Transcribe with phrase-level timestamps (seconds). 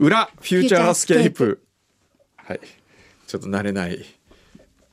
[0.00, 1.62] 裏フューチャースケープ。
[2.36, 2.60] はい。
[3.26, 4.02] ちょっと慣れない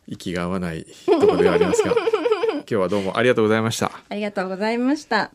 [0.05, 1.95] 息が合わないところではありますが。
[1.95, 3.89] 今日はどうもありがとうございました。
[4.09, 5.31] ありがとうございました。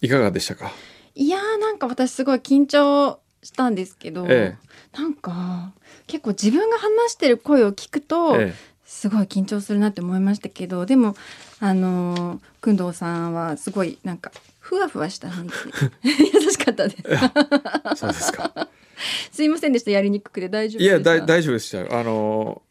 [0.00, 0.70] いかがでしたか？
[1.16, 4.56] いやーなんか私すごい緊張したんですけど、え
[4.96, 5.72] なんか
[6.06, 8.54] 結構自分が話してる声を聞くと、え
[8.86, 11.16] すごい緊張するなって思いましたけどでも
[11.58, 14.30] あのー、工藤さんはすごいなんか
[14.60, 16.30] ふわふわした雰囲気。
[16.44, 17.02] 優しかったです。
[17.06, 17.96] え。
[17.96, 18.68] そうですか
[19.32, 19.90] すいませんでした。
[19.90, 21.78] やりにくくて大丈夫いやだ大丈夫でした。
[21.78, 22.62] よあの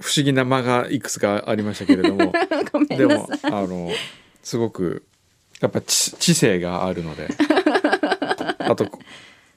[0.00, 2.32] 不思議な間がいくつかありましたけれども。
[2.88, 3.90] でもあの
[4.42, 5.04] すごく
[5.60, 7.28] やっぱ知知性があるので。
[8.58, 8.86] あと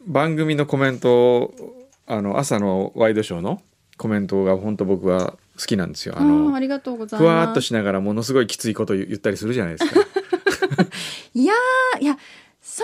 [0.06, 1.54] 番組のコメント
[2.08, 3.62] あの朝のワイドショーの
[3.98, 6.16] コメントが本当僕は好きなんですよ。
[6.18, 7.48] あのありがとうございふわます。
[7.50, 10.02] ーっとしながらものすごいきついこと言ったりするじゃないですか。
[11.34, 12.18] いやーいや
[12.62, 12.84] そ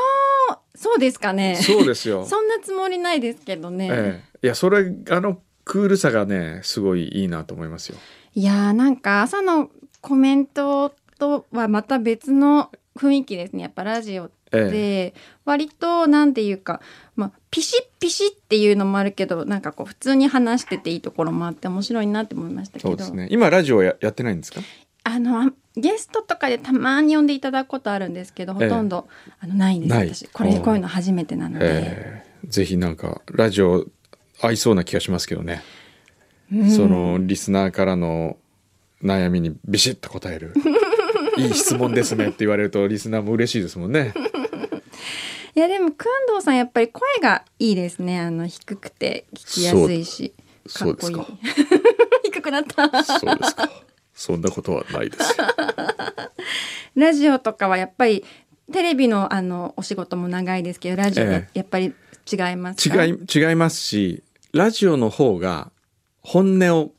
[0.52, 2.26] うそうですかねそうですよ。
[2.26, 7.98] そんなつもりないですけどね、ええ、いやそれあのクールさがねすごいいいなと思いますよ。
[8.36, 9.70] いやーなんか朝の
[10.02, 16.80] コメントとはまた別の雰囲気ですねやっぱラジオええ、で割となんていうか、
[17.18, 23.28] まあ、ピシッピシッっていうのもあるけどなんかこう普通に話してていいところもあって面白いなって思いましたけどそうですね。
[23.30, 24.62] 今ラジオややってないんですか？
[25.08, 29.08] あのゲストとかでたまに呼んでいただくことあるんですけどほとんど、
[29.40, 30.28] あのないんです私。
[30.28, 33.86] これうんこういうの初めてなので、ええ、ぜひなんかラジオ
[34.42, 35.64] 合いそうな気がしますけどね。
[36.52, 36.72] うん。
[36.72, 38.36] そのリスナーからの
[39.02, 40.54] 悩みにビシッと答える。
[41.38, 44.14] いい質問ですねって言われるとリスナーも嬉しいですもんね。
[45.56, 48.20] いやでも工藤さんやっぱり声がいいですね。
[48.20, 50.34] あの低くて聞きやすいし
[50.74, 51.28] かっこいいそうですか。
[52.26, 53.04] 低くなった。
[53.04, 53.87] そうですか。
[54.18, 55.46] そんなことはないですよ。
[56.96, 58.26] ラジオとかはやっぱり
[58.74, 61.94] テレビのあのお仕事も長いですけどラジオやっぱり
[62.30, 65.72] 違いますか、違い違いますしラジオの方が
[66.22, 66.92] 本音を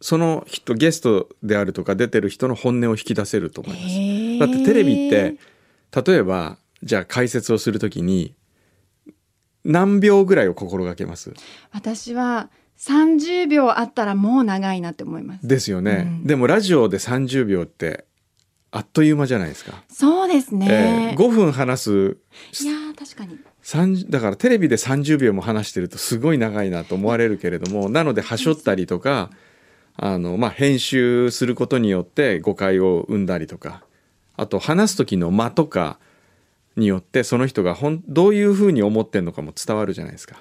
[0.00, 3.86] その人ゲストであるとか出てる人の本音を引き出せると思います。
[3.88, 5.36] へーだってテレビって
[6.04, 8.34] 例えばじゃあ解説をするときに
[9.64, 11.34] 何秒ぐらいを心がけます？
[11.72, 12.48] 私は
[12.82, 15.46] 30秒あったらもう長いなって思います。
[15.46, 16.26] ですよね、うん。
[16.26, 18.06] でもラジオで30秒って
[18.72, 22.16] あっという間じゃないですか、そうですえね、ー5分話す。
[22.62, 23.38] いやー確かに。
[23.62, 29.30] 30だからテレビで30秒も話してるとすごい長いなと思われるけれどもなのではしょったりとか
[29.96, 33.84] あの、まあ、編集することによって誤解を生んだりとか
[34.36, 36.00] あと話す時の間とか
[36.76, 40.40] によってその人がほんどういうふうに思ってんのかも伝わるじゃないですか。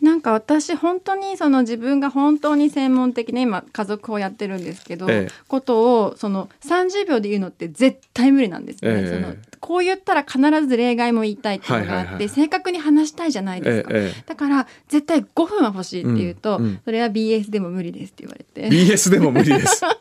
[0.00, 5.32] なんか私本当にその自分が本当に専門的な今家族をやってるんですけど、ええ。
[5.48, 9.08] ことをその30秒で言うのって絶対無理なんですね、ええ。
[9.08, 12.28] そのこう言ったら必ず例外も言いたいっていうのがあって、はいはいはい。
[12.28, 13.94] 正確に話したいじゃないですか、
[14.26, 16.80] だから絶対5分は欲しいって言うと、うんうん。
[16.84, 19.82] それは BS でも無理ですって言われて、え BS でも無理です。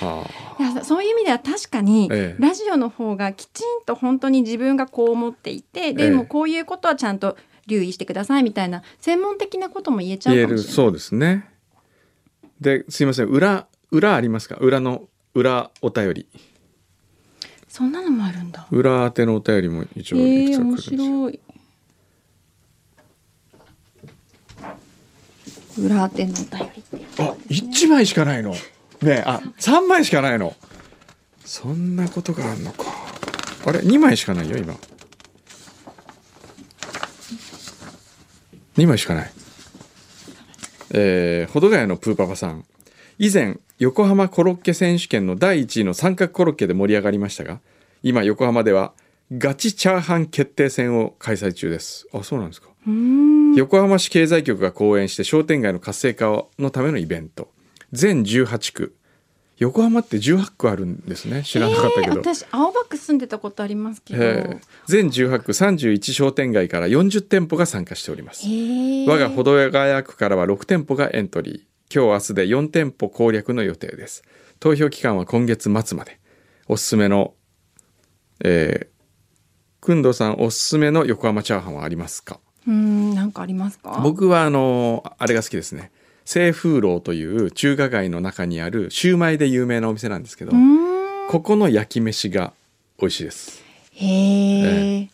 [0.00, 0.24] は
[0.58, 2.42] あ、いやそういう意味では確かに、ええ。
[2.42, 10.56] ラジオの方がきちんと本当に自分がこう思っていてでもこういうことはちゃんと留意してくださいみたいな専門的なことも言えちゃうかもしれない。
[10.56, 11.48] るそうですね。
[12.60, 14.56] ですいません裏裏ありますか？
[14.56, 16.26] 裏の裏お便り
[17.68, 18.66] そんなのもあるんだ。
[18.70, 20.98] 裏宛てのお便りも一応いくつか来るんえー、面ですよ。
[20.98, 21.40] 白い。
[25.78, 27.22] 裏手のお便りって。
[27.22, 28.52] あ一枚しかないの。
[28.52, 28.58] ね
[29.02, 30.56] えあ三枚しかないの。
[31.44, 32.84] そんなことがあるのか。
[33.66, 34.74] あれ二枚しかないよ今。
[38.76, 39.30] 二枚しかない。
[40.92, 42.64] えー、保土ヶ谷のプーパパさん。
[43.18, 47.60] 以前横浜コロッケ選手権の第1位の三角コロッケで盛り上がりましたが
[48.02, 48.92] 今横浜では
[49.32, 52.06] ガチチャーハン決定戦を開催中です。
[52.12, 52.68] あそうなんですか。
[53.56, 57.50] 横浜市経済局が講演して商店街の活性化のためのイベント。
[57.92, 58.94] 全18区
[59.58, 61.42] 横浜って18区あるんですね。
[61.42, 64.22] 知らなかったけど、えー私青葉区住んでたことありますけど。
[64.22, 64.66] えー。
[64.86, 68.46] 全18区31商店街から40店舗が参加しております。
[68.46, 69.08] へー。
[69.08, 71.94] 我が保土ヶ谷区からは6店舗がエントリー。
[71.94, 74.22] 今日明日で4店舗攻略の予定です。
[74.60, 76.18] 投票期間は今月末まで。
[76.68, 77.34] おすすめの、
[78.44, 78.96] えー
[79.78, 82.40] くんどうさんおすすめの横浜チャーハンはありますか？
[82.66, 84.00] うーんなんかありますか？
[84.02, 85.92] 僕はあのあれが好きですね
[86.26, 90.52] 清風楼という中華街の中にあるシューマイで有名なお店なんですけど、
[91.30, 92.52] ここの焼き飯が
[93.00, 93.62] 美味しいです。
[93.92, 95.08] へえ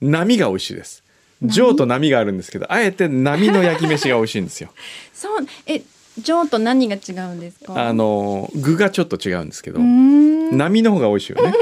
[0.00, 1.02] 波が美味しいです。
[1.42, 4.70] 上と波があるんですけどあえて波の焼き飯が美味しいんですよ。
[5.12, 5.82] そうえ
[6.18, 7.88] ジョーと何が違うんですか？
[7.88, 11.52] あの具がちょっと違うんですけど波の方が美味しいよね。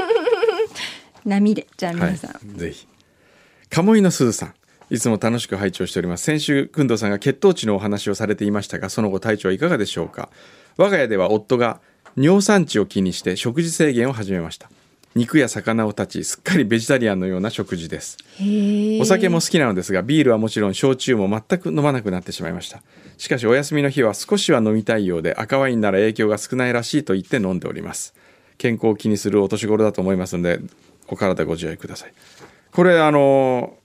[1.25, 1.67] 波で。
[1.77, 2.87] じゃあはい皆さん、ぜひ。
[3.69, 4.53] 鴨居のすずさん
[4.93, 6.23] いつも楽しく拝聴しております。
[6.23, 10.29] 先週工藤さんが血糖値のお話をされていましたがその後体調はいかがでしょうか？
[10.77, 11.81] 我が家では夫が
[12.15, 14.69] 尿酸値を気にして食事制限を始めました。
[15.15, 18.19] 肉や魚を断ちすっかりベジタリアンのような食事です。
[19.01, 22.83] お酒も好きなのですがビールはもちろん焼酎も全く飲まなくなってしまいました。
[23.17, 28.13] しかしお休みの日は少しは飲みたいようで赤ワインなら影響が少ないらしいと言って飲んでおります。
[28.59, 30.59] 健康を気にするお年頃だと思いますので
[31.07, 32.13] お体ご自愛ください。
[32.71, 33.77] これあの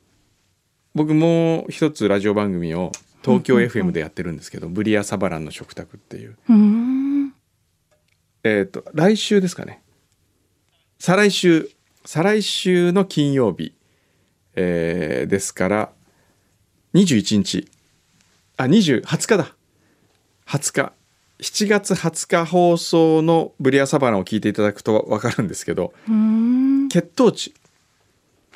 [0.99, 2.91] 僕もう一つラジオ番組を
[3.23, 6.37] 東京 FM でやってるんですけど、ブリアサバランの食卓っていう。
[6.49, 7.33] う
[8.43, 9.81] えっ、と来週ですかね。
[10.99, 11.71] 再来週
[12.05, 13.77] 再来週の金曜日、
[14.57, 15.93] えーですから
[16.95, 17.71] 21日。
[18.57, 19.55] あ20 20日だ。
[20.49, 20.93] 20日。
[21.39, 25.93] 7月20日放送のブリアサバランを聞いていただくと分かるんですけど
[26.91, 27.55] 血糖値。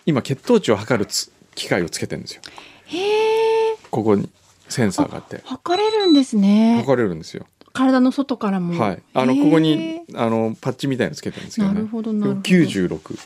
[0.07, 2.43] 今血糖値を測るつ機械をつけてるんですよ。
[2.87, 2.99] へ
[3.73, 3.77] え。
[3.91, 4.29] ここに
[4.69, 5.43] センサーがあって。
[5.45, 6.77] 測れるんですね。
[6.81, 7.47] 測れるんですよ。
[7.73, 8.79] 体の外からも。
[8.81, 9.03] はい。
[9.15, 11.75] あのここにあのパッチみたいのつけてるんですけどね。
[11.75, 12.43] なるほどなるほど。
[12.43, 13.19] 96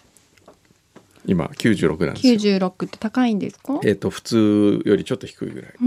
[1.29, 2.35] 今96なんですよ。
[2.69, 3.81] 96って高いんですか？
[3.85, 5.83] えっ、と普通よりちょっと低いぐらいです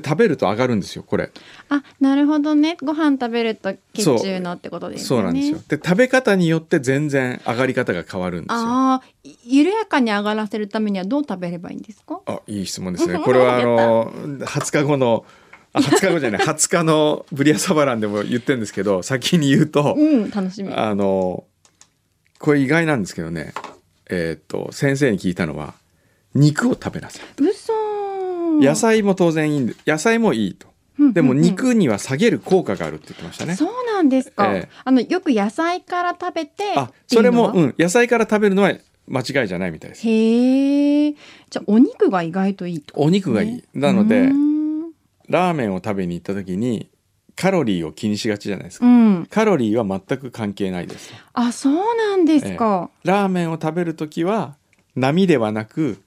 [0.00, 1.30] で食べると上がるんですよこれ。
[1.68, 2.76] あなるほどね。
[2.82, 5.22] ご飯食べると血中のってことですよね。
[5.22, 5.58] そうなんですよ。
[5.68, 8.58] で食べ方によって全然上がり方が変わるんですよ。
[8.58, 9.02] ああ
[9.44, 12.20] 緩やかに上がらせるためにはどう食べればいいんですか？
[12.26, 13.18] あいい質問ですね。
[13.24, 15.24] これはあの20日後の
[15.72, 16.40] あ20日後じゃない。
[16.40, 20.72] 20日のブリアサバランでも言ってるんですけど先に言うとうん楽しみ。
[20.72, 21.44] あの
[22.38, 23.52] これ意外なんですけどね。
[24.08, 25.74] えっ、と先生に聞いたのは
[26.34, 27.65] 肉を食べなさい嘘
[28.60, 30.68] 野菜も当然いいんで野菜もいいと。
[30.68, 30.70] う
[31.08, 33.54] んでも肉には下げる効果があるって言ってましたね。
[33.54, 34.68] そうなんですか、ええ。
[34.82, 38.72] あのよく野菜から食べてあそれもうん野菜から食べるのは
[39.06, 40.08] 間違いじゃないみたいです。
[40.08, 41.12] へえ。
[41.50, 43.64] じゃあお肉が意外といいとお肉がいい。
[43.74, 44.32] なので
[45.28, 46.88] ラーメンを食べに行った時に
[47.34, 49.26] カロリーを気にしがちじゃないですか、うん。
[49.26, 51.12] カロリーは全く関係ないです。
[51.34, 54.56] あそうなんですか、ラーメンを食べる時は
[54.94, 56.00] 波ではなく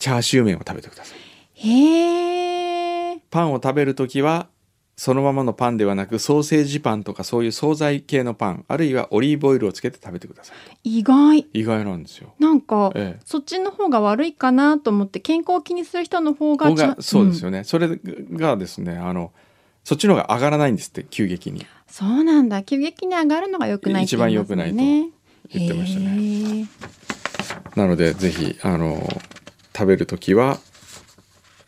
[0.00, 1.18] チャーシュー麺を食べてください
[1.54, 4.48] へえパンを食べる時は
[4.96, 10.52] そのままのパンではなくソーセージパンとかそういう惣菜系のパンあるいはオリーブオイルをつけて食べてくださ
[10.84, 10.98] い。
[10.98, 11.46] 意外。
[11.52, 12.32] 意外なんですよ。
[12.38, 13.20] なんか、ええ。
[13.24, 16.68] そっちの方が悪いかなと思って健康を気にする人の方が
[17.00, 17.88] そうですよ、よね、それ
[18.32, 19.32] がですねあの
[19.82, 21.60] そっちの方が上がらないんですって急激に。
[21.60, 22.64] うんそうなんだ。
[22.64, 24.02] 急激に上がるのが良くないね。
[24.02, 26.62] 一番良くない言ってましたね。
[26.62, 26.68] ね
[27.76, 29.08] なのでぜひあの
[29.72, 30.58] 食べる時は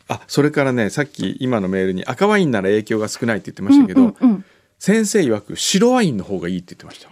[0.09, 4.45] あそれからねさっき今のメールに赤ワインなら影響が少ないって言ってましたけど、うんうんうん。
[4.79, 7.09] 先生曰く白ワインの方がいいって言ってました。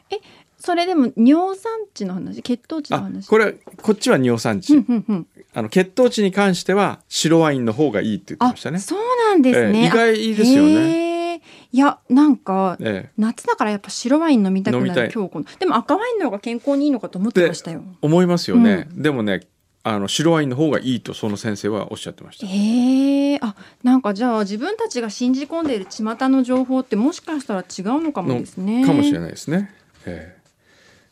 [0.58, 2.42] それでも尿酸値の話？
[2.42, 8.80] 血糖値のあ話これこっちは尿酸値、うんうんうんあの血糖値に関しては白ワインの方がいいって言ってあましたね。
[8.80, 9.00] そう
[9.30, 11.42] なんですね、ええ意外ですよね。
[11.72, 13.12] いやなんかええ。
[13.18, 15.46] 夏だからやっぱ白ワイン飲みたくなる今日この。
[15.60, 17.84] でも赤ワインの方が健康にいいのかと思ってましたよ。
[18.02, 19.48] 思いますよね、でもね
[19.88, 29.72] あの白ワインの方がいいとその先生はおっしゃってましたへえあなんかじゃあ自分たちが信じ込んでいる巷の情報ってもしかしたら違うのかもですねかもしれないですね。
[30.08, 30.46] えー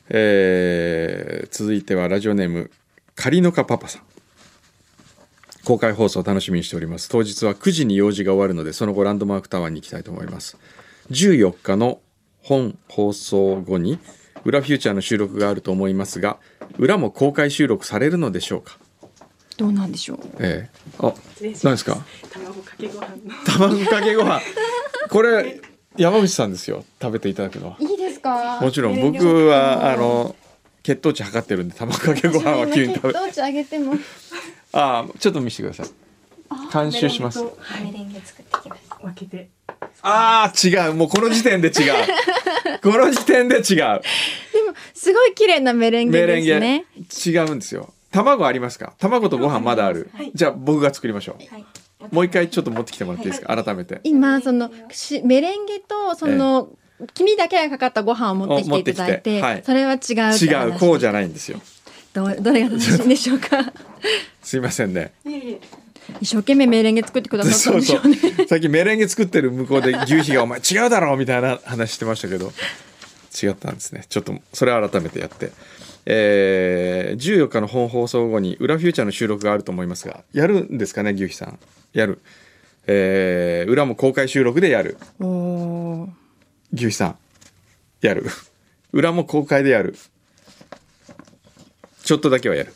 [0.09, 2.71] えー続いてはラジオネーム
[3.15, 4.01] カリノカパパさん。
[5.63, 7.07] 公開放送を楽しみにしております。
[7.09, 10.57] 当日は9時に用事が終わるので、その後ランドマークタワーに行きたいと思います。
[11.11, 12.01] 14日の
[12.41, 13.99] 本放送後に、
[14.45, 16.37] 裏フューチャーの収録があると思いますが、
[16.77, 18.77] 裏も公開収録されるのでしょうか？
[19.57, 20.19] どうなんでしょう？
[20.39, 21.13] えー、あ、
[21.63, 21.97] 何ですか？
[22.31, 23.07] 卵かけご飯。
[23.07, 24.41] の卵かけご飯。
[25.09, 25.61] これ
[25.95, 26.83] 山口さんですよ。
[27.01, 27.77] 食べていただくのは。
[27.79, 28.59] いいですか？
[28.61, 28.99] もちろん。
[28.99, 30.35] 僕はあの
[30.81, 33.93] 血糖値測ってるんで卵かけご飯は急に食べ血糖値上げても。
[34.73, 35.87] あーちょっと見せてください。
[36.73, 37.39] 監修します。
[37.39, 37.45] は
[37.79, 38.19] いメレンゲ。
[38.21, 38.81] 作ってきます。
[39.01, 39.49] 分けて
[40.03, 40.93] あー違う。
[40.93, 41.93] もうこの時点で違う。
[42.83, 44.01] この時点で違う。
[44.93, 46.85] すごい綺麗なメレンゲメレンですね
[47.33, 47.39] ゲ。
[47.39, 47.93] 違うんですよ。
[48.11, 48.93] 卵ありますか？
[48.99, 50.31] 卵とご飯まだある、はい。
[50.35, 51.65] じゃあ僕が作りましょう、はい。
[52.11, 53.63] もう一回ちょっと持ってきてもらっていいですか？
[53.63, 54.01] 改めて。
[54.03, 56.69] 今そのしメレンゲとその、
[57.13, 59.63] 黄身だけがかかったご飯を持ってきていただいて、てはい。
[59.65, 59.99] それは違う
[60.35, 61.59] 違うこうじゃないんですよ。
[62.13, 63.73] どうどれが楽しいんでしょうか？
[64.43, 65.13] すいませんね
[66.21, 68.47] 一生懸命メレンゲ作ってくださったそうそうんでしょうね。
[68.47, 72.51] さっきメレンゲ作ってる向こうで牛皮が「お前違うだろ!」みたいな話してましたけど。
[73.41, 74.05] 違ったんですね。
[74.07, 75.51] ちょっとそれ改めてやって、
[76.05, 81.59] えー、14日の本放送後に「裏フューチャー」の収録があると思いますがやるんですかね牛皮さん。
[81.93, 82.19] やる。
[82.85, 84.97] えー、裏も公開収録でやる。
[85.19, 86.09] おお
[86.73, 87.17] 牛皮さん。
[88.01, 88.25] やる。
[88.91, 89.95] 裏も公開でやる。
[92.03, 92.73] ちょっとだけはやる。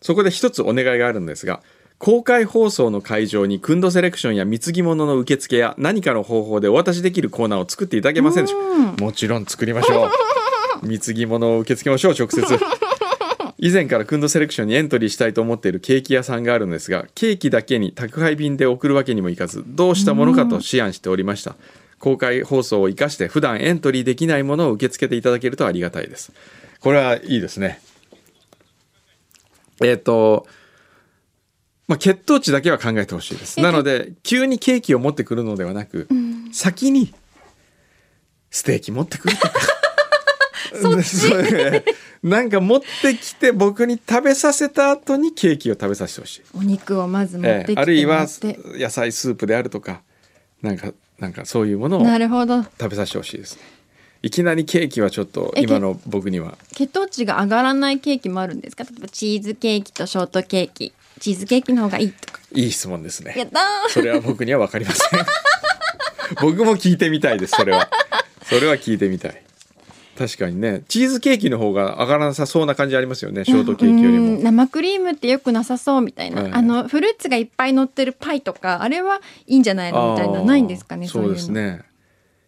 [0.00, 1.62] そこで一つお願いがあるんですが
[2.02, 8.96] 公開放送の会場にクンドセレクションや貢ぎ物の受付や何かの方法でお渡しできるコーナーを作っていただけませんでしょう。
[8.96, 10.10] かもちろん作りましょう。
[10.84, 12.42] 貢ぎ物を受け付けましょう直接。
[13.58, 21.54] 以前からクンドセレクションにエントリーしたいと思っているケーキ屋さんがあるんですがケーキだけに宅配便で送るわけにもいかずどうしたものかと思案しておりました。
[22.00, 26.32] 公開放送を生かして普段エントリーできないものを受け付けていただけるとありがたいです。
[26.80, 27.80] これはいいですね。
[29.80, 30.48] えっ、と
[31.92, 33.60] まあ、血糖値だけは考えてほしいです。
[33.60, 36.08] なので急にケーキを持ってくるのではなく、
[36.50, 37.12] 先に
[38.50, 39.52] ステーキ持ってくるとか。
[40.80, 41.84] そっち。
[42.26, 48.26] なんか持ってきて僕に食べさせた後にケーキを食べさせてほしい、お肉をまず持ってきてええあるいは
[48.78, 50.00] 野菜スープであるとか
[50.62, 53.56] なんかなんかそういうものを食べさせてほしいです。
[53.56, 53.62] ね
[54.22, 56.56] いきなりケーキはちょっとえ今の僕には。
[56.74, 58.84] 血糖値が上がらないケーキもあるんですか？
[58.84, 62.40] 例えばチーズケーキとショートケーキチーズケーキの方がいいとか。
[62.52, 63.32] いい質問ですね。
[63.36, 63.88] やったー。
[63.90, 65.20] それは僕には分かりません。
[66.42, 67.88] 僕も聞いてみたいですそれは。
[68.42, 69.40] それは聞いてみたい。
[70.18, 70.82] 確かにね。
[70.88, 74.24] チーズケーキの方が上がらなさそうな感じありますよねショートケーキよりも。
[74.24, 76.50] うん生クリームってよくなさそうみたいな、ええ。
[76.52, 81.82] あのフルーツがいっぱい乗ってるパイとかあれはいいんじゃないのみたいなないんですかねそうですね。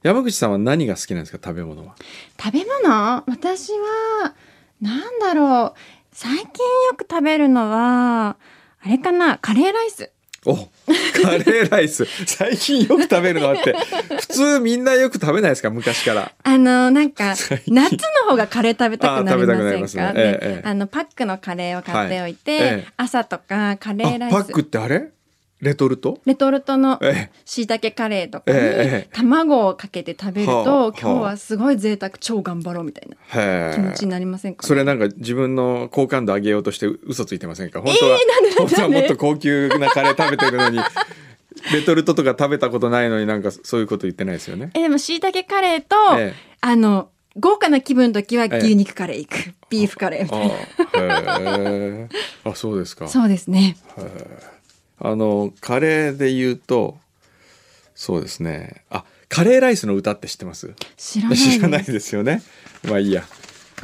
[0.02, 1.94] 山口さんは何が好きなんですか食べ物は？
[2.42, 3.22] 食べ物？
[3.28, 4.34] 私は
[4.82, 5.78] なんだろう。
[6.12, 6.48] 最近よ
[6.96, 8.36] く食べるのは
[8.84, 9.38] あれかな？
[9.38, 10.10] カレーライス。
[10.46, 10.62] おカ
[11.38, 12.04] レーライス。
[12.26, 13.74] 最近よく食べるのあって。
[14.20, 15.70] 普通みんなよく食べないですか？
[15.70, 16.32] 昔から。
[16.42, 17.34] あのなんか
[17.66, 17.92] 夏
[18.26, 20.38] の方がカレー食べたくなりあー食べたくなりませんかますね。
[20.42, 22.68] ええあのパックのカレーを買っておいて、はい。
[22.68, 22.92] ええ。
[22.98, 24.34] 朝とかカレーライス。
[24.34, 25.08] あパックってあれ？
[25.64, 26.20] レトルト？
[26.26, 29.08] レトルトのえしいたけカレーとかにええええ。
[29.14, 30.92] 卵をかけて食べると、はあはあ。
[31.00, 33.74] 今日はすごい贅沢超頑張ろうみたいなえへえ。
[33.74, 37.80] 気持ちになりませんか、ね、それなんか自分の好感度上げようとして嘘ついてませんか？
[37.80, 38.60] 本当は、なんでなんで？
[38.60, 40.78] 本当はもっと高級なカレー食べてるのに
[41.72, 44.70] レトルトとか食べたことないのになんかそういうこと言ってないですよね？
[44.74, 46.54] えでもしいたけカレーと、ええ。
[46.60, 50.54] あの豪華な気分の時は牛肉カレー行く、ビーフカレーみたいな。
[51.34, 52.08] あへえ。
[52.44, 53.08] あそうですか。
[53.08, 53.76] そうですね
[55.00, 56.96] あのカレーで言うと
[57.94, 58.82] そうですね。
[58.90, 60.74] あカレーライスの歌って知ってます？
[60.96, 61.50] 知らないです。
[61.58, 62.42] 知らないですよね。
[62.88, 63.24] まあいいや。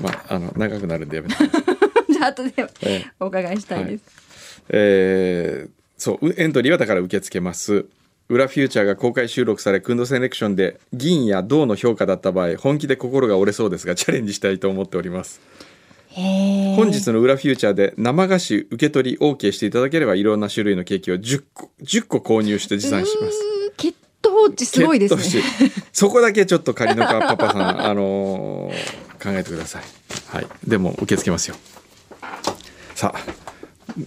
[0.01, 1.35] まああの長くなるんでやめて。
[2.13, 2.53] じゃあ後で
[2.83, 3.07] ええ。
[3.21, 4.05] お伺いしたいです、
[4.71, 7.85] えーそううエントリーはだから受け付けます。
[8.31, 15.41] 裏フューチャーが公開収録されクンドセレクションで銀や銅の評価だった場合本気で心が折れそうですがチャレンジしたいと思っております
[16.15, 23.39] 本日の裏フューチャーで生菓子受け取り OK していただければいろんな種類のケーキを10個10個購入して持参します。
[23.77, 25.43] 血糖値すごいです血ね
[25.93, 29.83] そこだけちょっと仮のかパパさん あのー考えてください。
[30.29, 30.47] はい。
[30.67, 31.57] でも受け付けますよ。
[32.95, 33.21] さあ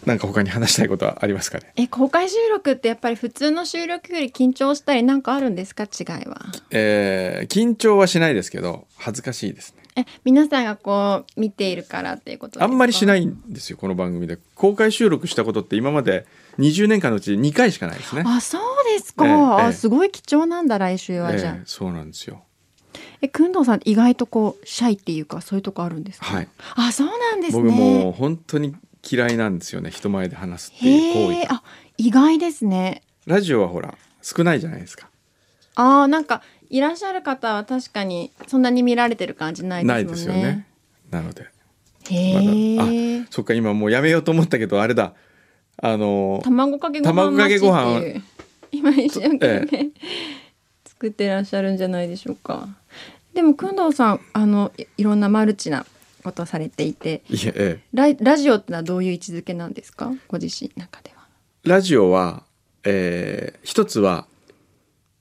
[0.06, 1.72] なんか他に話したいことはありますかね？
[1.76, 5.84] え公開収録ってやっぱり普通の収録より緊張したりなんかあるんですか？
[5.84, 6.42] 違いは。
[6.72, 12.66] えー緊張はしないですけど恥ずかしいですねえ皆さんがこう見ているからっていうことですか？
[12.66, 14.38] あんまりしないいんですよこの番組で。
[14.56, 16.26] 公開収録したことって今まで
[16.60, 18.24] 20年間のうち2回しかないですね。
[18.26, 18.62] あそう
[18.98, 19.40] ですか、ええええ。
[19.68, 22.44] あすごい貴重なんだ来週はじゃあ、えーそうなんですよ。
[23.22, 26.26] えくんさん意外とこうシャイっていうかそういうとこあるんですか？
[26.26, 26.48] はい。
[26.76, 27.64] あそうなんですね。
[27.64, 28.76] 僕もう本当に
[29.10, 31.62] 嫌いなんですよね人前で話すっていう行為あ
[31.98, 33.04] 意外ですね。
[33.26, 35.10] ラジオはほら少ないじゃないですか。
[35.76, 36.42] あーなんか
[36.74, 39.94] いらっしゃる方は確かにそんなに見られてる感じないですね。
[39.94, 40.68] ないですよね。
[41.12, 41.46] なので。
[42.10, 45.14] へまえ、だあそっか今もうやめようと思ったけどあれだ。
[45.78, 48.24] あの卵かけご飯っていう
[48.72, 49.90] 今一生懸命、え
[50.86, 52.68] 作ってらっしゃるんじゃないでしょうか。
[53.36, 55.86] でもくんどうさんあのいいろんなマルチな
[56.24, 57.22] ことされていて。
[57.30, 60.12] いええラジオってのはどういう位置づけなんですか？
[60.28, 61.28] ご自身の中では。
[61.66, 62.44] ラジオは、
[62.84, 64.26] えー一つは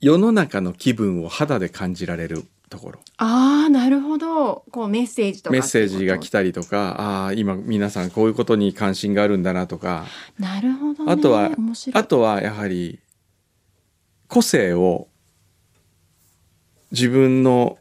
[0.03, 2.99] 世の中の気分を肌で感じられるところ。
[3.15, 4.65] ああなるほど。
[4.69, 10.05] こうメッセージとかメッセージが来たたりとかああ今皆さんこういうことに関心があるんだなとか。
[10.37, 11.51] なるほど、ね、あとは
[11.93, 12.99] あとはやはり
[14.27, 15.07] 個性を
[16.91, 17.77] 自分の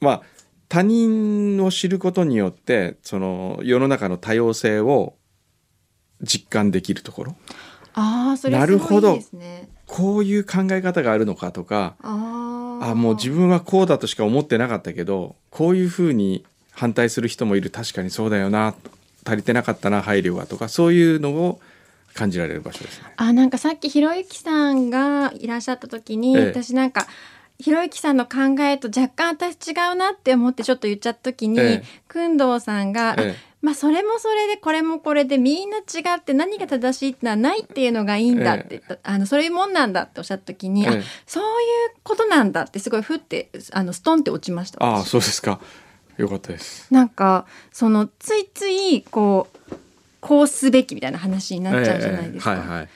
[0.00, 0.22] まあ
[0.68, 5.16] 他人を知ることによってその世の中の多様性を
[6.22, 7.36] 実感できるところ。
[7.94, 17.70] ああそれなるほどすごいですねこういう考え方があるのかとかあああもう自分はこうだとしか思ってなかったけどこういうふうに反対する人もいる。
[17.70, 18.74] 確かにそうだよな。
[19.24, 21.60] 足りてなかったな配慮がとかそういうのを
[22.12, 23.12] 感じられる場所ですね。
[23.16, 26.46] あなんかさっきひろゆきさんがいらっしゃった時に、ええ。
[26.48, 27.06] 私なんか
[27.64, 31.84] ひろゆきさんの考えと若干私違うなって思ってちょっと言っちゃった時に、ええ。
[32.12, 35.80] 工藤さんが、えまあそれもそれでこれもこれでみんな違
[36.14, 40.96] って何が正しいってのはないっていうのがいいんだって言った、あのそういうもんなんだっておっしゃった時に、あえ。
[40.96, 45.58] えそういうことなんだってすごいふってあのストンって落ちましたあそうですか。
[46.18, 46.92] よかったです。
[46.92, 49.74] なんかそのついついこう
[50.20, 52.52] こうすべきみたいな話になっちゃうじゃないですか。
[52.52, 52.88] ええはいはい、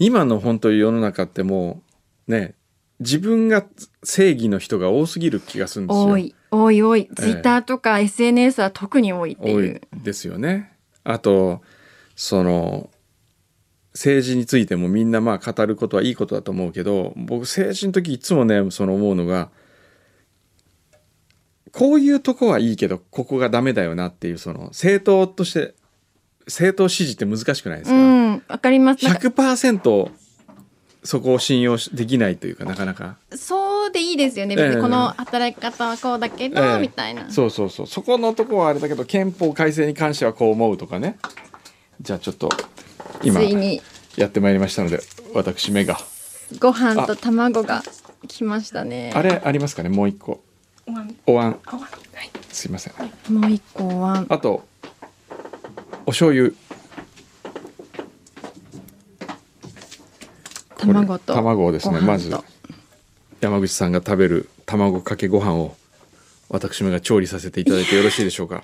[0.00, 1.80] 今の本当に世の中っても
[2.26, 2.56] うね
[3.00, 3.64] 自分が
[4.04, 6.04] 正義の人が多すぎる気がするんですよ。
[6.04, 9.80] 多い多い多い、えツイッターとか SNS は特に多いって多いいう。
[9.94, 10.72] ですよね。
[11.02, 11.62] あと
[12.14, 12.90] その
[13.92, 19.50] 政治についてもみんなまあ語ることはいいことだと思うけど僕政治の時いつもねその思うのが
[21.72, 25.74] こういうとこはいいけどここがダメだよなっていうその政党として
[26.46, 29.04] 政党支持って難しくないですか、うん、わかります。
[29.04, 30.10] なんか100%
[31.02, 33.16] そこを信用しできないというかなかなか。
[33.34, 34.56] そうでいいですよね。
[34.56, 34.74] 別ええ。
[34.76, 36.78] にこの働き方はこうだけど、ええ。
[36.80, 37.30] みたいな。
[37.30, 37.86] そうそうそう。
[37.86, 41.18] そこのとこはあれだけど憲法改正に関してはこう思うとかね。
[42.00, 42.50] じゃあちょっと
[43.22, 43.80] 今ついに。
[44.16, 45.00] やってまいりましたので
[45.34, 45.96] 私目が。
[46.58, 47.82] ご飯と卵が
[48.26, 49.12] 来ましたね。
[49.14, 49.88] あれありますかね？
[49.88, 50.42] もう一個。
[51.26, 51.58] お椀。
[52.50, 52.94] すいません。
[53.32, 54.66] もう一個はあと
[56.04, 56.56] お醤油こ
[60.69, 62.00] れ卵と卵をですね。
[62.00, 62.30] まず
[63.40, 65.76] 山口さんが食べる卵かけご飯を
[66.48, 68.62] 私めが調理させていただいてよろしいでしょうか？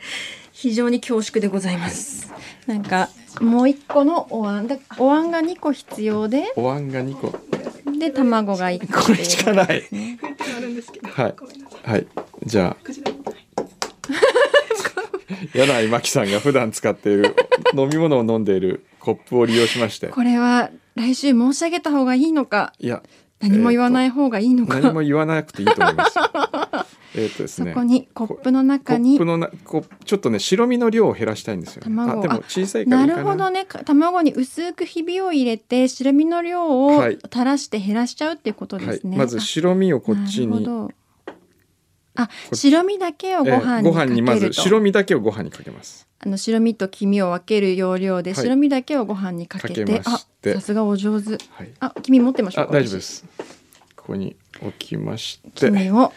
[0.53, 2.33] 非常に恐縮でございます。
[2.67, 3.09] なんか
[3.41, 7.33] もう一個のお椀だお椀が二個必要でお椀が2個。
[7.99, 9.87] で卵が一個これしかない。
[9.93, 10.19] ね
[11.05, 11.35] はい。
[11.85, 12.07] はい。
[12.45, 12.83] じゃあ。
[15.53, 17.37] 柳井真紀さんが普段使っている
[17.75, 20.09] 飲み物を飲んでいるコップを利用しまして。
[20.09, 23.05] これは来週申し上げた方がいいのかいや
[23.39, 26.19] 何も言わない方がいいのか、何も言わなくていいと思います。
[27.15, 33.23] えっとですねそこにコップのコ中にップのなこちょっとね白身の量を減らしたいんですよ、ね、卵あでも小さいからいかな。
[33.23, 33.65] るほどね。
[33.65, 37.19] か卵に薄くひびを入れて白身の量をはい。
[37.33, 40.91] 垂らして減らしちゃうっていうことですね、はい、まず白身をこっちになるほど
[42.17, 46.07] あ白身だけをご飯えーごにかけると、飯にまず白身だけをご飯にかけます。
[46.19, 48.43] あの白身と黄身を分ける要領ではい。
[48.43, 51.31] 白身だけをご飯にかけて、かけあさすがお上手。
[51.31, 51.71] はい。
[51.81, 53.25] あ黄身持ってましょう大丈夫です。
[53.97, 55.67] ここに置きまして。
[55.67, 56.13] 黄身を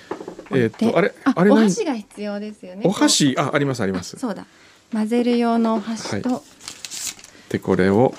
[0.51, 2.81] えーっとあれああれ何お箸が必要ですよね。
[2.85, 3.35] お箸？
[3.38, 4.17] あありますあります。
[4.17, 4.45] そうだ。
[4.91, 6.43] 混ぜる用のお箸と、
[7.49, 8.13] でこれを。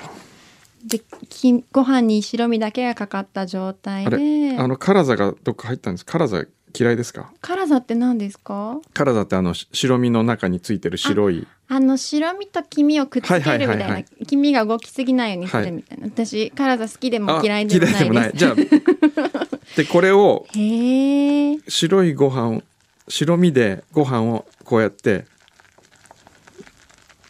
[0.82, 4.16] できご飯に白身だけがかかった状態あれ
[4.52, 6.06] であの辛さがどっか入ったんです。
[6.06, 6.42] 辛さ
[6.76, 7.32] 嫌いですか？
[7.40, 8.78] 辛さって何ですか？
[8.94, 14.26] 辛さってあのし白身の中についてる白いあの白身と黄身をくっつけるみたいな、はいはいはいはい。
[14.26, 18.36] 黄身が動きすぎないようにすはいるみたいな、私辛さ好きでもあ嫌いでもないです。
[18.36, 18.54] じゃあ
[19.76, 20.46] でこれを
[21.68, 22.62] 白いご飯
[23.08, 25.26] 白身でご飯をこうやって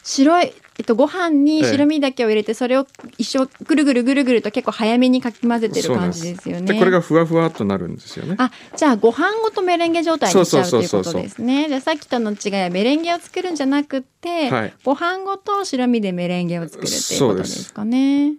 [0.03, 1.73] 白い、えっと、ご飯にええ。
[1.73, 2.87] 白身だけを入れてそれを
[3.19, 6.73] 一生ぐるぐるぐるぐると結構早めにかき混ぜてる感じですよね。
[6.73, 8.37] でこれがふわふわっとなるんですよね。
[8.39, 11.69] あじゃあご飯ごとメレンゲ状態にしちゃうということですね。
[11.69, 14.75] じゃあさっきとの違いはメレンゲを作るんじゃなくって、はい。
[14.83, 18.37] ご飯ごと白身でメレンゲを作るっていうことですかね。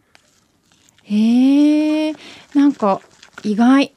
[1.03, 2.13] へえ
[2.55, 3.01] なんか
[3.43, 3.93] 意外。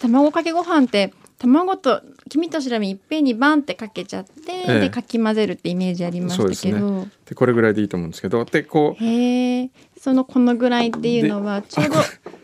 [0.00, 4.80] 卵かけご飯って卵と黄身と白身いっぺんにバンってかけちゃって、ええ。
[4.80, 11.94] でかき混ぜるってイメージありましたけど、でこれぐらいでいいと思うんですけどでこうへえそのこのぐらいっていうのはちょうど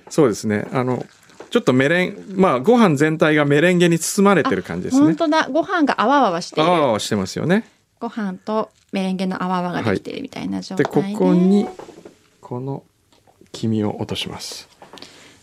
[0.09, 0.67] そうですね。
[0.73, 1.05] あの
[1.51, 5.03] ちょっとメレンまあご飯全体がメレンゲに包まれてる感じですね。
[5.03, 5.49] 本当だ。
[5.51, 7.65] ご飯があわしてあわあわしてますよね。
[7.99, 11.69] ご飯とメレンゲのあわができてるみたいな状で態で,、ここに
[12.41, 12.83] この
[13.53, 14.69] 黄身を落とします。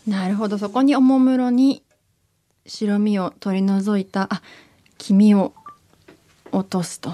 [0.06, 0.58] なるほど。
[0.58, 1.82] そこにおもむろに
[2.68, 4.42] 白身を取り除いたあ
[4.98, 5.54] 黄身を
[6.52, 7.10] 落とすと、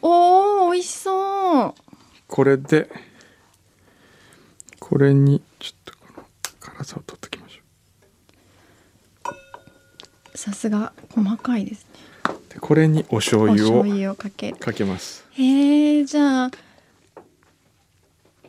[0.00, 1.74] おー美味しそう。
[2.26, 2.90] これで
[4.78, 6.24] これにちょっとこの
[6.58, 11.90] 辛さを取っておきましょさすが細かいですね。
[12.30, 14.52] うでこれにお醤お油を醤油をかけ。
[14.52, 15.26] るかけます。
[15.32, 16.50] へえじゃあ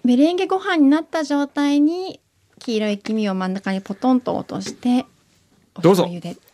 [0.04, 2.22] メレンゲご飯になった状態に
[2.63, 5.06] 黄色い黄身を真ん中にポトンと落として
[5.76, 6.08] おどうぞ。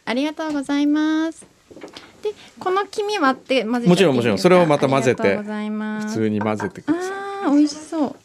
[0.06, 1.46] ありがとうございます。
[2.24, 4.38] でこの黄身割ってもちろんもちろん。
[4.40, 5.44] それをまた混ぜて普
[6.14, 7.12] 通に混ぜてください。
[7.12, 8.16] あー美味しそう。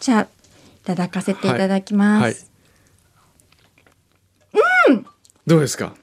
[0.00, 0.26] じゃあい
[0.84, 2.34] ただかせていただきます、はい。
[5.46, 5.94] どうですか？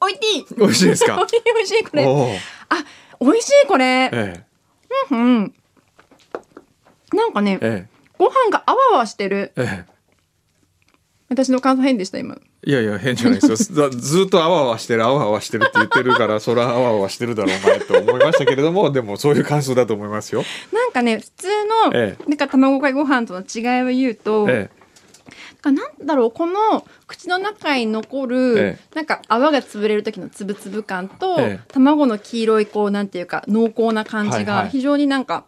[0.00, 0.46] おいしい。
[0.56, 1.20] 美味しいですか？
[1.20, 2.04] おいしい美味しいこれ。
[2.04, 2.84] あ
[3.20, 4.44] 美味しいこれ、え
[5.10, 5.54] うん。
[7.12, 7.91] なんかねええ
[8.22, 9.52] ご飯があわあわしてる。
[9.56, 9.92] ええ。
[11.28, 12.36] 私の感想変でした今。
[12.64, 13.56] えいやいや変じゃないですよ。
[13.90, 20.44] ずずっとあわあわしてるあわあわしてるって言ってるからそれはあわあわしてるだろうなと思いましたけれどもでもそういう感想だと思いますよ。
[20.72, 24.70] なんかね普通の、えなんか卵かけご飯との違いを言うと、え
[25.64, 31.60] なんかなんだろうこの口の中に残る、えなんか泡が潰れる時のつぶつぶ感と、ええ。
[31.68, 35.44] 卵の黄色いこうなんていうか濃厚な感じが非常になんか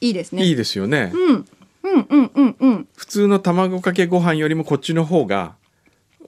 [0.00, 0.44] いいですね。
[0.44, 1.10] えいいですよね。
[1.12, 1.46] うん
[1.96, 2.88] うんうんうんうん。
[2.96, 5.54] 普通の卵かけご飯よりもこっちの方が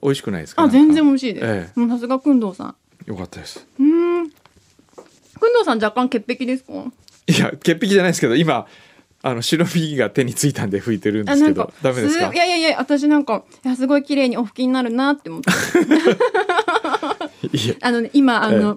[0.01, 0.63] 美味しくないですか？
[0.63, 1.45] あ全然美美味しいです。
[1.75, 2.75] えもうさすがくんどうさん。
[3.05, 3.65] よかったです。
[3.79, 4.29] うーん。
[4.29, 6.73] くんどうさん若干潔癖ですか？
[7.27, 8.65] いや潔癖じゃないですけど今
[9.21, 12.33] あの白ひげが手についたんで拭いてるんですけどダメですか？
[12.33, 12.37] い。
[12.37, 15.49] やいやいや私なんかいやすごい綺麗にお拭きになるなって思って。
[17.81, 18.75] あのね今あの、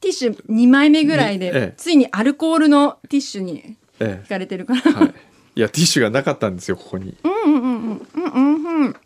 [0.00, 4.80] ティッシュ2枚目ぐらいで、ついにアルコールのティッシュにえ引かれてるから。
[4.86, 5.14] えはい。
[5.56, 7.16] いやティッシュがなかったんですよここに。
[7.24, 8.96] うんうんうんうんうんうんうん。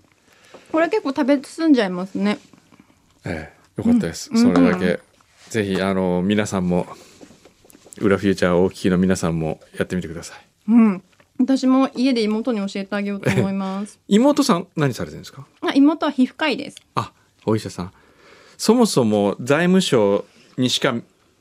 [0.72, 2.38] これ結構食べ進んじゃいますね。
[3.24, 4.30] ええ、よかったです。
[4.30, 5.00] うんそれだうんうけ、
[5.50, 6.86] ぜひあの皆さんも
[8.00, 10.38] 裏フューチャーをお聞きの皆さんもやってみてください。
[10.68, 11.02] うん。
[11.38, 13.98] 私も家で妹に教えてあげようと思います。
[14.08, 15.46] 妹さん何されてるんですか？
[15.62, 16.76] あ妹は皮膚科医です。
[16.94, 17.12] あ、
[17.46, 17.92] お医者さん。
[18.56, 20.24] そもそも財務省
[20.56, 20.94] にしか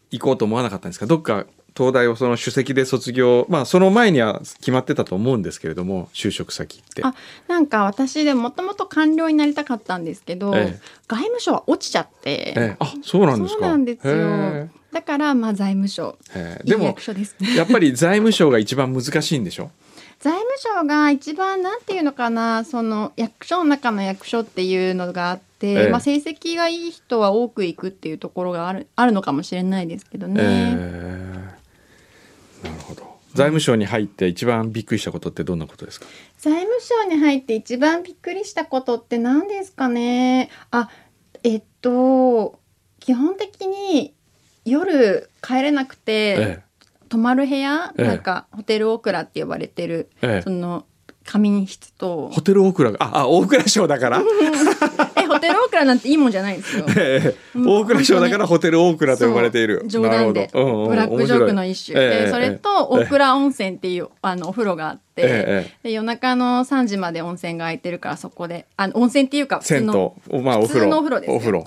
[0.10, 1.06] 行こうと思わなかったんですか？
[1.06, 7.04] どっか東大をその首席で卒業、まあその前には決まってたと思うんですけれども、就職先って。
[7.04, 7.14] あ
[7.48, 12.32] なんか私でもともと官僚になりたかったんですけど、ええ外務省は落ちちゃって。
[12.32, 13.60] ええ、あ、そうなんですか。
[13.62, 16.18] そうなんですよへだからまあ財務省。
[16.64, 17.54] でもいい役所ですね。
[17.58, 19.72] やっぱり財務省が一番難しいんでしょ？
[20.20, 30.42] 財務省が一番なんていうのかなその役所の中の役所っていうのがあって、ええまあ、成績がいい人は多く行くっていうところがあるあるのかもしれないですけどね。
[30.42, 30.78] え
[31.50, 31.53] え
[32.64, 33.14] なるほど。
[33.34, 36.06] 財務省に入って一番びっくりしたことってどんなことですか？
[36.38, 40.50] 財務省に入って一番びっくりしたことって何ですかね？
[40.72, 40.90] あ
[41.44, 42.60] えっと
[43.00, 44.14] 基本的に
[44.66, 46.64] 夜帰れなくて、え
[47.10, 50.86] 泊まる部屋、ええなんかホテルオクラって呼ばれてる、えええその
[51.26, 54.22] 仮眠室とホテル大倉がああ大蔵省だから。
[55.48, 56.86] テルオクラなんていいもんじゃないですよ。
[56.98, 57.36] ええ。
[57.56, 57.68] うん。
[57.68, 59.84] 大蔵省だからホテル大倉と呼ばれている。
[59.86, 60.50] 冗談で。
[60.54, 60.60] ブ
[60.96, 62.30] ラックジョークの一種。
[62.30, 71.20] それと大倉温泉っていうあのお風呂があって、ええで夜中の3時まで温泉が空いてるからそこであの温泉っていうか普通銭の湯まあお風呂普通のお風呂。
[71.20, 71.36] ですね。
[71.36, 71.66] お風呂。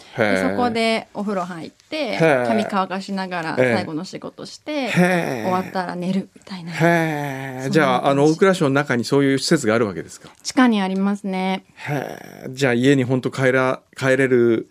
[0.50, 3.74] そこでお風呂入って髪乾かしながらええ。
[3.76, 6.72] 最後の仕事して終わったら寝るみたいな。
[7.70, 7.80] じ。
[7.80, 10.28] ゃああの大蔵省の中にそういう施設があるわけですか？
[10.42, 11.64] 地下にありますね。
[12.50, 14.68] じゃあ家に本当帰ら帰れる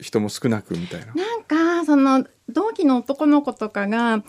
[0.00, 1.14] 人も少なくみたいな。
[1.14, 4.22] なんかその同期の男の子とかが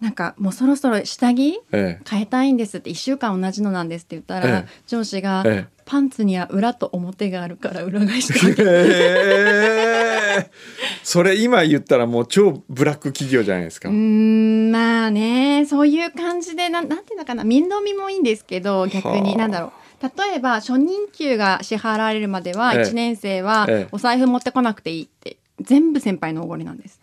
[0.00, 4.68] なんかもうそろそろ下着え変えたいんですって1週間同じのなんですって言ったら、ええ。
[4.86, 5.76] 上司が、ええ。
[5.86, 10.50] パンツには裏と表があるから裏返してあげ
[11.04, 13.88] それ今言ったらもう超ブラック企業じゃないですか。
[13.88, 19.20] うーんまあねそういう感じでなんなんていうのかな面倒見もいいんですけど逆はあ。
[19.20, 19.70] になんだろう。
[20.02, 22.80] 例えば初任給が支払われるまではええ。
[22.82, 23.88] 1年生はええ。
[23.92, 27.00] お財布持ってこなくていいって全部先輩のおごりなんです。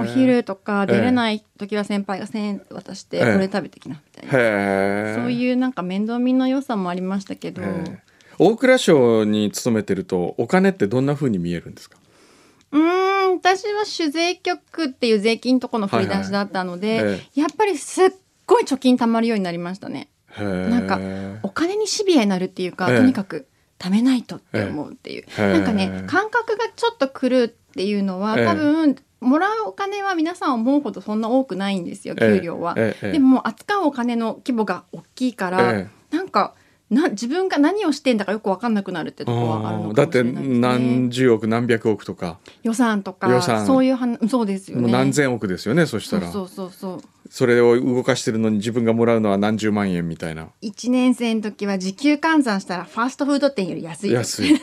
[0.00, 3.32] お昼とか出れない時は先輩が1,000円渡してええ。
[3.34, 7.62] これ食べてきなみたいな、そういうなんか面倒見の良さもありましたけど、
[8.38, 11.98] 大蔵省に勤めてるとお金ってどんな風に見えるんですか？
[12.72, 17.14] うーん私は酒税局っていう税金のとこの振り出しだったので、はいはい。
[17.36, 18.10] えやっぱりすっ
[18.44, 20.08] ごい貯金貯まるようになりましたね。
[20.36, 21.00] なんか
[21.42, 22.96] お金にシビアになるっていうか、ええ。
[22.98, 23.46] とにかく
[23.78, 25.52] 貯めないとって思うっていう、ええ。
[25.52, 28.46] なんかね感覚がちょっと狂うっていうのはええ。
[28.46, 32.74] 多分もらうお金は皆さん思うほどそんな多くないんですよ給料は。
[32.74, 36.54] でも扱うお金の規模が大きいから、えなんか
[36.90, 40.58] な自分が何をしてんだかよく分かんなくなるってところはあるのだってかもしれないですね。
[40.60, 43.66] 何十億何百億とか、予算とか予算。
[43.66, 44.92] そういう話そうですよね。
[44.92, 46.30] 何千億ですよねそしたら。
[46.30, 50.48] そうそうそうそれを動かしてるのに自分がもらうのは何十万円みたいな。
[50.62, 54.12] 1年生の時は時給換算したらファーストフード店より安い。
[54.12, 54.58] 安い。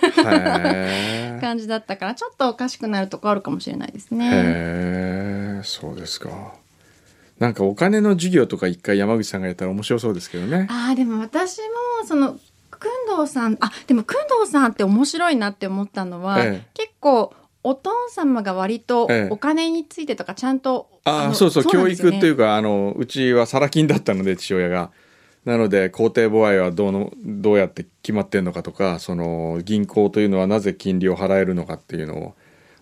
[1.42, 4.30] 感じだったからちょっとおかしくなるとこあるかもしれないですね。
[4.32, 6.54] へえそうですか。
[7.40, 10.68] なんかお金の授業とか一回山口さんがやったら面白そうですけどね。
[10.70, 12.40] ああでも私もその
[12.72, 16.68] 工藤さんあでも工藤さんって面白いなって思ったのは、ええ。
[16.74, 24.92] 結構お父様が割とええお金についてとかちゃんと、ああのそうそうね育っていうかあのうちはサラ金だったので父親が。
[25.46, 32.34] なので公定母愛はどうのどうやって決まってんのかとかその銀行というのはなぜ金利を払えるのかっていうの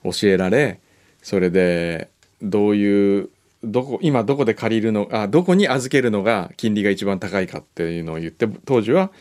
[0.04, 0.80] を教えられ
[1.24, 3.30] それでどういう
[3.64, 9.12] どこ今どこで借りるのあどこに預けるのが金利が一番高いかっていうのを言って当時は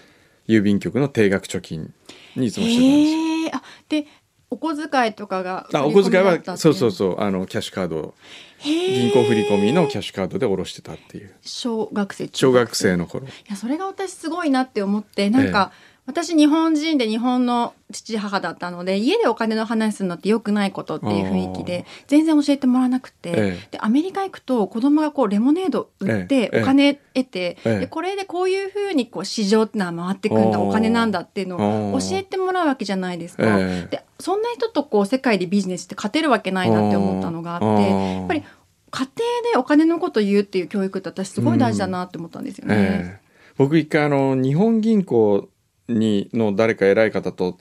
[0.49, 1.93] 郵便局の定額貯金
[2.37, 3.19] にいつもしてたんですよ。
[3.19, 4.07] へえあで
[4.51, 6.75] お小遣いとかがあお小遣いはそう。
[6.75, 7.21] そううそう。
[7.21, 7.99] あのキャッシュカード。
[7.99, 8.15] を
[8.63, 11.33] 銀銀行振り込みのキャッシュカードで下ろしてたっていう。
[11.41, 13.27] 小学生小学生の頃。
[13.27, 15.73] いやそれが私すごいなって思ってなんか、
[16.11, 23.69] 私日本人で日本の父母だったので家でお金の話するのって良くないことっていう雰囲気で全然教えてもらわなくて、ええ。
[23.71, 26.63] でアメリカ行くと子供がこうレモネード売ってええ。
[26.63, 27.79] お金得て、ええ。
[27.81, 33.45] でこれでこういうふうにこう市場ってのは回ってくんだお金なんだっていうのを教えてもらうわけじゃないですか。
[33.61, 33.89] ええ。
[33.89, 38.43] でそんな人とこう世界でビジネスって勝てるわけないなって思ったのがあってやっぱり
[38.91, 42.75] 家庭でお金のこと言うっていう教育って私すごい大事だなって思ったんですよね。
[42.75, 43.31] ええ。
[43.61, 45.50] 僕一回あの日本銀行
[45.91, 47.59] にの誰か偉い方と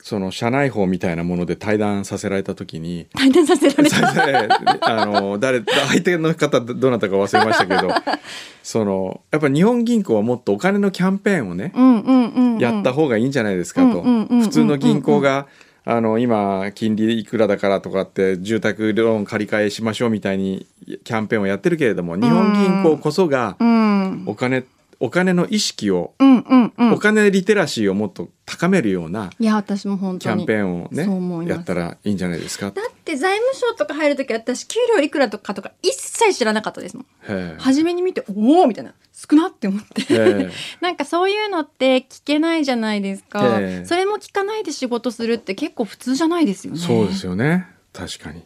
[0.00, 4.30] その社内法みたいなもので対談させられた時に対談させられた？
[4.30, 7.92] え えあの誰相手の方どなたか忘れましたけど
[8.62, 14.02] そのやっぱ日本銀行はもっとお金のキャンペーンをねうんうんうんうん、やった方がいいんじゃないですかと。
[14.02, 15.46] 普通の銀行が
[15.88, 20.66] あの今金利いくらだからとかって住宅ローン借り換えしましょうみたいに
[21.04, 24.22] キャンペーンをやってるけれども日本銀行こそがうん。
[24.26, 24.64] お金
[25.00, 26.92] お金の意識をうんうんうん。
[26.92, 32.70] お金リテラシーをもっと高めるようないや私も本キャンペーンをねやったらいいんじゃないですか？
[32.70, 37.56] だって財務省とか入る時私給料いくらとかとか一切知らなかったですもん。
[37.58, 40.02] 初めに見ておおみたいな少なって思って。
[40.10, 40.50] ええ。
[40.80, 43.84] なんかそういうのって聞けないじゃないですか、ええ。
[43.86, 46.78] それも聞かないで仕事するって結構普通じゃないですよね。
[46.78, 47.66] そうですよね。
[47.92, 48.42] 確かに。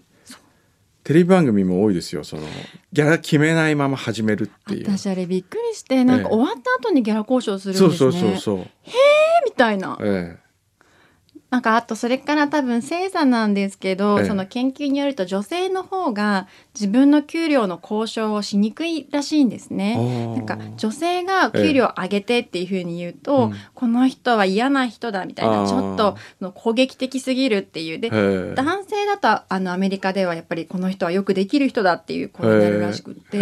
[1.04, 2.42] テレビ番組も多いですよその
[2.92, 4.86] ギャラ決めないまま始めるっていう。
[4.86, 8.56] 私あれびっくりしてなんかええ終わった後にギャラ交渉するんですねそうそうそうそう。
[9.44, 10.38] みたいなえ
[11.50, 14.26] なんかあとそれから多分精査なんですけど、ええ。
[14.26, 20.26] その研究によると女性の方が自分の給料の交渉をしにくいらしいんですえね。
[20.36, 23.54] なんか女性が給料上げてっていうふうに言うと、うん。
[23.74, 26.16] この人は嫌な人だみたいなちょっと
[26.52, 27.98] 攻撃的すぎるっていう。
[27.98, 28.10] で
[28.54, 33.38] 男性だとあのアメリカではやっぱりこの人はよくできる人だっていう声になるらしくって、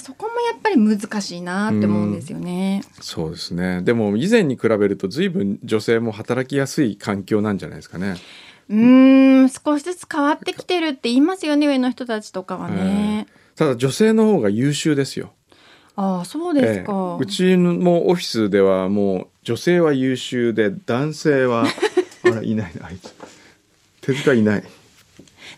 [0.00, 2.82] そこもやっぱり難しいなって思うんですよね。
[3.02, 3.82] そうですね。
[3.82, 8.16] でも以前に比べると随分女性も働きやすい環境なんじゃないですかね。
[8.68, 13.26] うーん少しずつ変わってきてるって言いますよね上の人たちとかはね。
[13.54, 15.32] ただ女性の方が優秀ですよ。
[15.94, 16.92] ああそうですか。
[16.92, 21.64] ええうちもオフィスではもう女性は優秀で男性は
[22.24, 23.14] あらいないなあいつ
[24.00, 24.64] 手塚いない。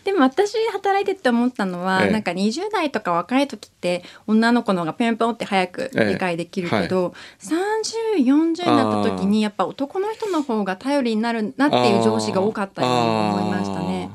[0.03, 12.97] でも私働いてて思ったのは、ええなんか20代とか若い時って女の子の方がペンペンって早く理解できるけど、3040になった時にやっぱ男の人の方が頼りになるなっていう上司が多かったように
[13.39, 14.11] 思いましたね。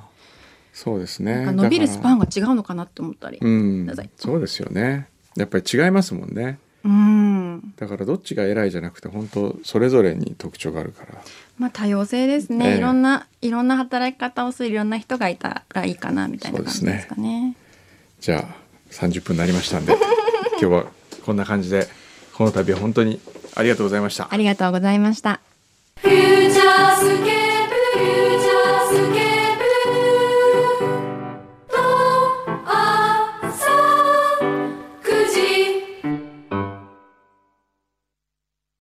[0.74, 1.52] そうですね。
[1.52, 2.26] 伸びるスパンが。
[2.26, 3.38] が違うのかなって思ったり。
[3.40, 3.88] うん。
[4.16, 5.08] そうですよね。
[5.36, 6.58] やっぱり違いますもんね。
[6.84, 7.43] うん。
[7.76, 11.22] だからどっちが偉いじゃなくて本当それぞれに特徴があるから。
[11.58, 17.56] まあ多様性ですね、ええいろんないろんな働き方をするいろんな人がいたらいいかなみたいな感じですかね。
[18.20, 19.92] じゃあ30分になりましたんで
[20.58, 20.86] 今日は
[21.24, 21.86] こんな感じで
[22.32, 23.20] この度は本当に
[23.54, 24.36] ありがとうございましたあ。
[24.36, 25.40] りがとうございました。